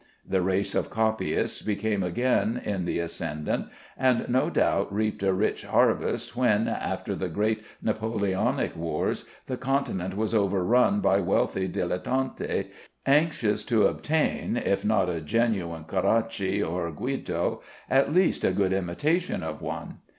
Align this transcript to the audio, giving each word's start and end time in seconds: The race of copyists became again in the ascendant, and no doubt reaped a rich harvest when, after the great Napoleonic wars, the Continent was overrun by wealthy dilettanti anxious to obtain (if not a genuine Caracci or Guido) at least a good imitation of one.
The 0.27 0.41
race 0.41 0.73
of 0.73 0.89
copyists 0.89 1.61
became 1.61 2.01
again 2.01 2.59
in 2.65 2.85
the 2.85 2.97
ascendant, 2.97 3.67
and 3.95 4.27
no 4.29 4.49
doubt 4.49 4.91
reaped 4.91 5.21
a 5.21 5.31
rich 5.31 5.63
harvest 5.63 6.35
when, 6.35 6.67
after 6.67 7.13
the 7.15 7.29
great 7.29 7.61
Napoleonic 7.83 8.75
wars, 8.75 9.25
the 9.45 9.57
Continent 9.57 10.17
was 10.17 10.33
overrun 10.33 11.01
by 11.01 11.19
wealthy 11.19 11.67
dilettanti 11.69 12.71
anxious 13.05 13.63
to 13.65 13.85
obtain 13.85 14.57
(if 14.57 14.83
not 14.83 15.07
a 15.07 15.21
genuine 15.21 15.83
Caracci 15.83 16.63
or 16.63 16.91
Guido) 16.91 17.61
at 17.87 18.11
least 18.11 18.43
a 18.43 18.51
good 18.51 18.73
imitation 18.73 19.43
of 19.43 19.61
one. 19.61 19.99